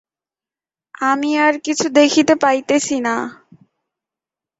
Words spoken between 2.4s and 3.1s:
পাইতেছি